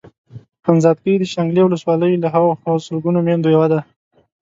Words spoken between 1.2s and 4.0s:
شانګلې ولسوالۍ له هغو سلګونو ميندو يوه ده.